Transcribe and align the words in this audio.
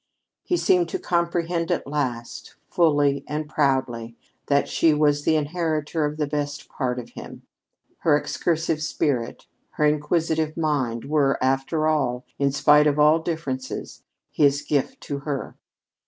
He 0.41 0.57
seemed 0.57 0.89
to 0.89 0.97
comprehend 0.97 1.69
at 1.69 1.85
last, 1.85 2.55
fully 2.71 3.23
and 3.27 3.47
proudly, 3.47 4.17
that 4.47 4.67
she 4.67 4.95
was 4.95 5.25
the 5.25 5.35
inheritor 5.35 6.05
of 6.05 6.17
the 6.17 6.25
best 6.25 6.69
part 6.69 6.97
of 6.97 7.09
him. 7.09 7.43
Her 7.99 8.17
excursive 8.17 8.81
spirit, 8.81 9.45
her 9.73 9.85
inquisitive 9.85 10.57
mind, 10.57 11.05
were, 11.05 11.37
after 11.39 11.85
all, 11.87 12.25
in 12.39 12.51
spite 12.51 12.87
of 12.87 12.97
all 12.97 13.19
differences, 13.19 14.01
his 14.31 14.63
gift 14.63 15.01
to 15.01 15.19
her. 15.19 15.55